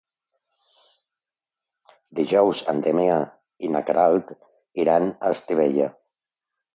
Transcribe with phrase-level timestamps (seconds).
[2.19, 3.17] Dijous en Damià
[3.67, 4.31] i na Queralt
[4.85, 5.91] iran a Estivella.